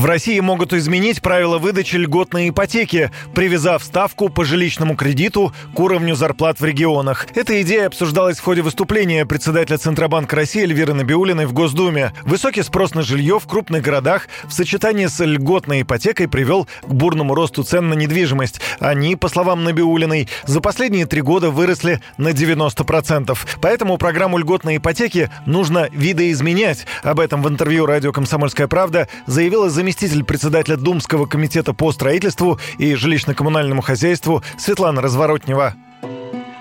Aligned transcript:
В 0.00 0.06
России 0.06 0.40
могут 0.40 0.72
изменить 0.72 1.20
правила 1.20 1.58
выдачи 1.58 1.96
льготной 1.96 2.48
ипотеки, 2.48 3.10
привязав 3.34 3.84
ставку 3.84 4.30
по 4.30 4.46
жилищному 4.46 4.96
кредиту 4.96 5.52
к 5.74 5.78
уровню 5.78 6.14
зарплат 6.14 6.58
в 6.58 6.64
регионах. 6.64 7.26
Эта 7.34 7.60
идея 7.60 7.88
обсуждалась 7.88 8.38
в 8.38 8.42
ходе 8.42 8.62
выступления 8.62 9.26
председателя 9.26 9.76
Центробанка 9.76 10.36
России 10.36 10.62
Эльвиры 10.62 10.94
Набиулиной 10.94 11.44
в 11.44 11.52
Госдуме. 11.52 12.14
Высокий 12.22 12.62
спрос 12.62 12.94
на 12.94 13.02
жилье 13.02 13.38
в 13.38 13.46
крупных 13.46 13.82
городах 13.82 14.28
в 14.44 14.52
сочетании 14.52 15.04
с 15.04 15.22
льготной 15.22 15.82
ипотекой 15.82 16.28
привел 16.28 16.66
к 16.80 16.94
бурному 16.94 17.34
росту 17.34 17.62
цен 17.62 17.90
на 17.90 17.94
недвижимость. 17.94 18.62
Они, 18.78 19.16
по 19.16 19.28
словам 19.28 19.64
Набиулиной, 19.64 20.30
за 20.46 20.62
последние 20.62 21.04
три 21.04 21.20
года 21.20 21.50
выросли 21.50 22.00
на 22.16 22.28
90%. 22.28 23.36
Поэтому 23.60 23.98
программу 23.98 24.38
льготной 24.38 24.78
ипотеки 24.78 25.30
нужно 25.44 25.90
видоизменять. 25.92 26.86
Об 27.02 27.20
этом 27.20 27.42
в 27.42 27.50
интервью 27.50 27.84
радио 27.84 28.12
«Комсомольская 28.12 28.66
правда» 28.66 29.06
заявила 29.26 29.68
заместитель 29.68 29.89
заместитель 29.90 30.22
председателя 30.22 30.76
Думского 30.76 31.26
комитета 31.26 31.74
по 31.74 31.90
строительству 31.90 32.60
и 32.78 32.92
жилищно-коммунальному 32.94 33.80
хозяйству 33.80 34.40
Светлана 34.56 35.02
Разворотнева. 35.02 35.74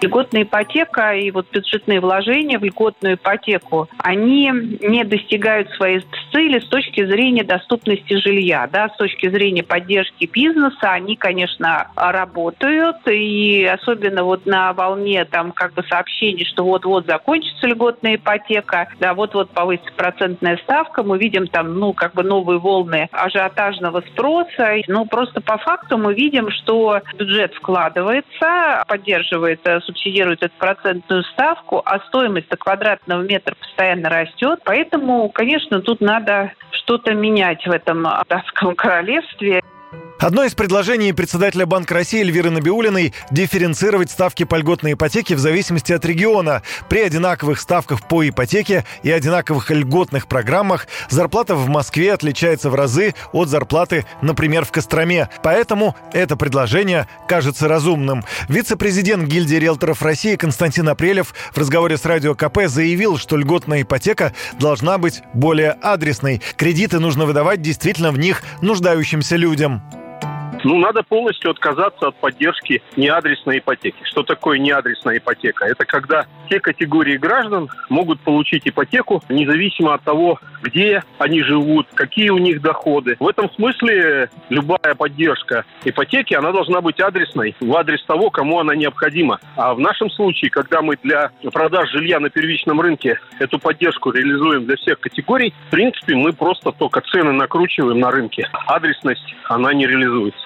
Льготная 0.01 0.43
ипотека 0.43 1.13
и 1.13 1.29
вот 1.31 1.47
бюджетные 1.51 1.99
вложения 1.99 2.57
в 2.57 2.63
льготную 2.63 3.15
ипотеку, 3.15 3.89
они 3.97 4.49
не 4.81 5.03
достигают 5.03 5.69
своей 5.71 6.05
цели 6.31 6.59
с 6.59 6.67
точки 6.67 7.05
зрения 7.05 7.43
доступности 7.43 8.15
жилья. 8.15 8.67
Да, 8.71 8.89
с 8.89 8.97
точки 8.97 9.29
зрения 9.29 9.63
поддержки 9.63 10.25
бизнеса 10.25 10.91
они, 10.91 11.15
конечно, 11.15 11.87
работают. 11.95 12.97
И 13.07 13.65
особенно 13.65 14.23
вот 14.23 14.45
на 14.45 14.73
волне 14.73 15.25
там 15.25 15.51
как 15.51 15.73
бы 15.73 15.83
сообщений, 15.83 16.45
что 16.45 16.63
вот-вот 16.63 17.05
закончится 17.05 17.67
льготная 17.67 18.15
ипотека, 18.15 18.87
да, 18.99 19.13
вот-вот 19.13 19.51
повысится 19.51 19.91
процентная 19.95 20.57
ставка, 20.57 21.03
мы 21.03 21.17
видим 21.17 21.47
там, 21.47 21.77
ну, 21.77 21.93
как 21.93 22.13
бы 22.13 22.23
новые 22.23 22.59
волны 22.59 23.09
ажиотажного 23.11 24.01
спроса. 24.01 24.75
Ну, 24.87 25.05
просто 25.05 25.41
по 25.41 25.57
факту 25.57 25.97
мы 25.97 26.13
видим, 26.13 26.49
что 26.51 27.01
бюджет 27.17 27.53
вкладывается, 27.55 28.83
поддерживает 28.87 29.59
субсидирует 29.89 30.43
эту 30.43 30.53
процентную 30.57 31.23
ставку, 31.23 31.81
а 31.83 31.99
стоимость 32.07 32.49
квадратного 32.49 33.21
метра 33.21 33.55
постоянно 33.55 34.09
растет. 34.09 34.59
Поэтому, 34.63 35.29
конечно, 35.29 35.81
тут 35.81 35.99
надо 36.01 36.53
что-то 36.71 37.13
менять 37.13 37.65
в 37.65 37.71
этом 37.71 38.07
датском 38.27 38.75
королевстве. 38.75 39.61
Одно 40.19 40.43
из 40.43 40.53
предложений 40.53 41.13
председателя 41.13 41.65
Банка 41.65 41.93
России 41.93 42.19
Эльвиры 42.19 42.49
Набиулиной– 42.49 43.13
дифференцировать 43.31 44.11
ставки 44.11 44.43
по 44.43 44.55
льготной 44.55 44.93
ипотеке 44.93 45.33
в 45.33 45.39
зависимости 45.39 45.93
от 45.93 46.03
региона. 46.03 46.61
При 46.89 46.99
одинаковых 46.99 47.57
ставках 47.57 48.05
по 48.05 48.27
ипотеке 48.27 48.83
и 49.01 49.11
одинаковых 49.11 49.71
льготных 49.71 50.27
программах 50.27 50.87
зарплата 51.09 51.55
в 51.55 51.69
Москве 51.69 52.11
отличается 52.11 52.69
в 52.69 52.75
разы 52.75 53.15
от 53.31 53.47
зарплаты, 53.47 54.05
например, 54.21 54.65
в 54.65 54.73
Костроме. 54.73 55.29
Поэтому 55.41 55.95
это 56.11 56.35
предложение 56.35 57.07
кажется 57.29 57.69
разумным. 57.69 58.25
Вице-президент 58.49 59.23
гильдии 59.25 59.55
риэлторов 59.55 60.01
России 60.01 60.35
Константин 60.35 60.89
Апрелев 60.89 61.33
в 61.53 61.57
разговоре 61.57 61.97
с 61.97 62.03
Радио 62.03 62.35
КП 62.35 62.63
заявил, 62.65 63.17
что 63.17 63.37
льготная 63.37 63.83
ипотека 63.83 64.33
должна 64.59 64.97
быть 64.97 65.21
более 65.33 65.71
адресной. 65.81 66.41
Кредиты 66.57 66.99
нужно 66.99 67.25
выдавать 67.25 67.61
действительно 67.61 68.11
в 68.11 68.19
них 68.19 68.43
нуждающимся 68.61 69.37
людям. 69.37 69.81
Ну, 70.63 70.77
надо 70.77 71.03
полностью 71.03 71.51
отказаться 71.51 72.07
от 72.07 72.15
поддержки 72.15 72.81
неадресной 72.97 73.59
ипотеки. 73.59 74.03
Что 74.03 74.23
такое 74.23 74.59
неадресная 74.59 75.17
ипотека? 75.17 75.65
Это 75.65 75.85
когда 75.85 76.25
те 76.49 76.59
категории 76.59 77.17
граждан 77.17 77.69
могут 77.89 78.19
получить 78.21 78.67
ипотеку 78.67 79.23
независимо 79.29 79.93
от 79.93 80.03
того, 80.03 80.39
где 80.61 81.03
они 81.17 81.41
живут, 81.41 81.87
какие 81.93 82.29
у 82.29 82.37
них 82.37 82.61
доходы. 82.61 83.15
В 83.19 83.27
этом 83.27 83.49
смысле 83.51 84.29
любая 84.49 84.95
поддержка 84.95 85.65
ипотеки, 85.83 86.33
она 86.33 86.51
должна 86.51 86.81
быть 86.81 86.99
адресной, 86.99 87.55
в 87.59 87.75
адрес 87.75 88.03
того, 88.05 88.29
кому 88.29 88.59
она 88.59 88.75
необходима. 88.75 89.39
А 89.55 89.73
в 89.73 89.79
нашем 89.79 90.09
случае, 90.09 90.51
когда 90.51 90.81
мы 90.81 90.97
для 91.03 91.31
продаж 91.51 91.91
жилья 91.91 92.19
на 92.19 92.29
первичном 92.29 92.81
рынке 92.81 93.19
эту 93.39 93.59
поддержку 93.59 94.11
реализуем 94.11 94.65
для 94.65 94.75
всех 94.77 94.99
категорий, 94.99 95.53
в 95.67 95.71
принципе, 95.71 96.15
мы 96.15 96.33
просто 96.33 96.71
только 96.71 97.01
цены 97.01 97.31
накручиваем 97.31 97.99
на 97.99 98.11
рынке. 98.11 98.49
Адресность, 98.67 99.35
она 99.45 99.73
не 99.73 99.87
реализуется. 99.87 100.39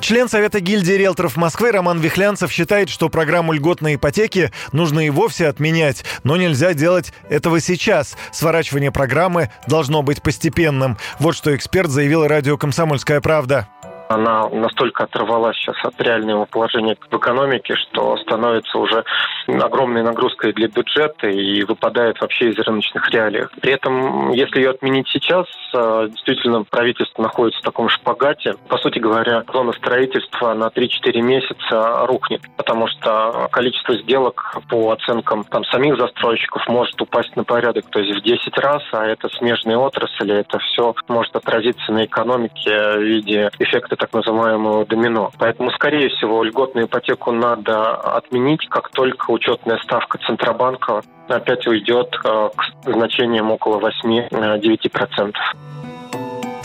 Член 0.00 0.28
Совета 0.28 0.60
гильдии 0.60 0.92
риэлторов 0.92 1.36
Москвы 1.36 1.72
Роман 1.72 1.98
Вихлянцев 2.00 2.52
считает, 2.52 2.88
что 2.88 3.08
программу 3.08 3.52
льготной 3.52 3.96
ипотеки 3.96 4.52
нужно 4.72 5.06
и 5.06 5.10
вовсе 5.10 5.48
отменять, 5.48 6.04
но 6.22 6.36
нельзя 6.36 6.72
делать 6.72 7.12
этого 7.28 7.60
сейчас. 7.60 8.16
Сворачивание 8.32 8.92
программы 8.92 9.50
должно 9.66 10.02
быть 10.02 10.22
постепенным. 10.22 10.96
Вот 11.18 11.36
что 11.36 11.54
эксперт 11.54 11.90
заявил 11.90 12.26
радио 12.26 12.56
«Комсомольская 12.56 13.20
правда» 13.20 13.68
она 14.08 14.48
настолько 14.48 15.04
оторвалась 15.04 15.56
сейчас 15.56 15.76
от 15.84 16.00
реального 16.00 16.46
положения 16.46 16.96
в 17.10 17.16
экономике, 17.16 17.74
что 17.76 18.16
становится 18.16 18.78
уже 18.78 19.04
огромной 19.46 20.02
нагрузкой 20.02 20.52
для 20.52 20.68
бюджета 20.68 21.28
и 21.28 21.62
выпадает 21.64 22.20
вообще 22.20 22.50
из 22.50 22.58
рыночных 22.58 23.08
реалий. 23.10 23.44
При 23.60 23.72
этом, 23.72 24.32
если 24.32 24.60
ее 24.60 24.70
отменить 24.70 25.08
сейчас, 25.08 25.46
э, 25.74 26.08
действительно 26.10 26.64
правительство 26.64 27.22
находится 27.22 27.60
в 27.60 27.64
таком 27.64 27.88
шпагате. 27.88 28.54
По 28.68 28.78
сути 28.78 28.98
говоря, 28.98 29.44
зона 29.52 29.72
строительства 29.72 30.54
на 30.54 30.68
3-4 30.70 31.20
месяца 31.20 32.06
рухнет, 32.06 32.42
потому 32.56 32.88
что 32.88 33.48
количество 33.52 33.94
сделок 33.98 34.56
по 34.68 34.92
оценкам 34.92 35.44
там, 35.44 35.64
самих 35.66 35.98
застройщиков 35.98 36.66
может 36.68 37.00
упасть 37.00 37.34
на 37.36 37.44
порядок, 37.44 37.84
то 37.90 38.00
есть 38.00 38.18
в 38.18 38.22
10 38.22 38.58
раз, 38.58 38.82
а 38.92 39.04
это 39.04 39.28
смежные 39.36 39.76
отрасли, 39.76 40.34
это 40.34 40.58
все 40.58 40.94
может 41.08 41.34
отразиться 41.36 41.92
на 41.92 42.04
экономике 42.06 42.70
в 42.70 43.02
виде 43.02 43.50
эффекта 43.58 43.97
так 43.98 44.12
называемого 44.12 44.86
домино. 44.86 45.30
Поэтому, 45.38 45.70
скорее 45.72 46.08
всего, 46.08 46.42
льготную 46.42 46.86
ипотеку 46.86 47.32
надо 47.32 47.94
отменить, 47.94 48.66
как 48.68 48.88
только 48.90 49.30
учетная 49.30 49.78
ставка 49.78 50.18
Центробанка 50.18 51.02
опять 51.28 51.66
уйдет 51.66 52.16
э, 52.24 52.48
к 52.56 52.90
значениям 52.90 53.50
около 53.50 53.80
8-9%. 53.80 55.32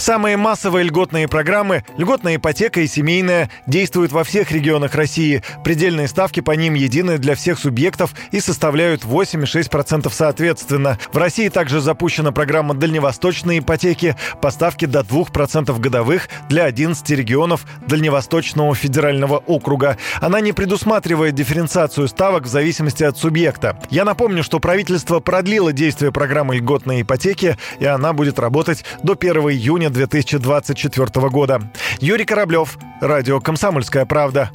Самые 0.03 0.35
массовые 0.35 0.83
льготные 0.83 1.29
программы 1.29 1.85
«Льготная 1.95 2.35
ипотека» 2.35 2.81
и 2.81 2.87
«Семейная» 2.87 3.49
действуют 3.67 4.11
во 4.11 4.25
всех 4.25 4.51
регионах 4.51 4.95
России. 4.95 5.41
Предельные 5.63 6.09
ставки 6.09 6.41
по 6.41 6.51
ним 6.51 6.73
едины 6.73 7.17
для 7.17 7.35
всех 7.35 7.57
субъектов 7.57 8.13
и 8.31 8.41
составляют 8.41 9.05
8 9.05 9.43
и 9.43 9.45
6% 9.45 10.11
соответственно. 10.11 10.99
В 11.13 11.17
России 11.17 11.47
также 11.47 11.79
запущена 11.79 12.33
программа 12.33 12.73
дальневосточной 12.73 13.59
ипотеки 13.59 14.17
по 14.41 14.51
ставке 14.51 14.87
до 14.87 15.03
2% 15.03 15.79
годовых 15.79 16.27
для 16.49 16.65
11 16.65 17.09
регионов 17.11 17.65
Дальневосточного 17.87 18.75
федерального 18.75 19.37
округа. 19.37 19.97
Она 20.19 20.41
не 20.41 20.51
предусматривает 20.51 21.35
дифференциацию 21.35 22.09
ставок 22.09 22.43
в 22.43 22.47
зависимости 22.47 23.05
от 23.05 23.17
субъекта. 23.17 23.79
Я 23.89 24.03
напомню, 24.03 24.43
что 24.43 24.59
правительство 24.59 25.21
продлило 25.21 25.71
действие 25.71 26.11
программы 26.11 26.57
льготной 26.57 27.03
ипотеки, 27.03 27.57
и 27.79 27.85
она 27.85 28.11
будет 28.11 28.37
работать 28.37 28.83
до 29.01 29.13
1 29.13 29.31
июня 29.43 29.83
июня 29.83 29.92
2024 29.93 31.29
года. 31.29 31.61
Юрий 31.99 32.25
Кораблев, 32.25 32.77
радио 32.99 33.39
«Комсомольская 33.39 34.05
правда». 34.05 34.51